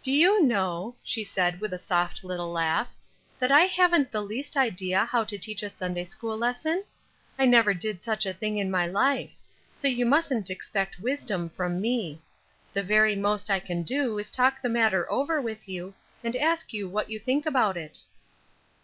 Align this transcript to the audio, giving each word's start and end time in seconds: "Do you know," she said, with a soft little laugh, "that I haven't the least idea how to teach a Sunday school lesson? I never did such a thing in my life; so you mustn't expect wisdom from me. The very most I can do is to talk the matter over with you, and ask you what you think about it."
"Do 0.00 0.12
you 0.12 0.44
know," 0.44 0.94
she 1.02 1.24
said, 1.24 1.60
with 1.60 1.72
a 1.72 1.76
soft 1.78 2.22
little 2.22 2.52
laugh, 2.52 2.96
"that 3.40 3.50
I 3.50 3.62
haven't 3.64 4.12
the 4.12 4.20
least 4.20 4.56
idea 4.56 5.06
how 5.06 5.24
to 5.24 5.36
teach 5.36 5.60
a 5.64 5.68
Sunday 5.68 6.04
school 6.04 6.38
lesson? 6.38 6.84
I 7.36 7.46
never 7.46 7.74
did 7.74 8.04
such 8.04 8.26
a 8.26 8.32
thing 8.32 8.58
in 8.58 8.70
my 8.70 8.86
life; 8.86 9.34
so 9.74 9.88
you 9.88 10.06
mustn't 10.06 10.50
expect 10.50 11.00
wisdom 11.00 11.48
from 11.48 11.80
me. 11.80 12.20
The 12.74 12.84
very 12.84 13.16
most 13.16 13.50
I 13.50 13.58
can 13.58 13.82
do 13.82 14.20
is 14.20 14.30
to 14.30 14.36
talk 14.36 14.62
the 14.62 14.68
matter 14.68 15.10
over 15.10 15.40
with 15.40 15.68
you, 15.68 15.94
and 16.22 16.36
ask 16.36 16.72
you 16.72 16.88
what 16.88 17.10
you 17.10 17.18
think 17.18 17.44
about 17.44 17.76
it." 17.76 18.04